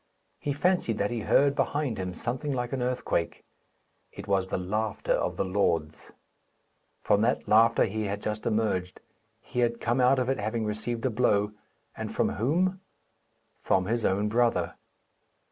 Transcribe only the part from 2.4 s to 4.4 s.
like an earthquake. It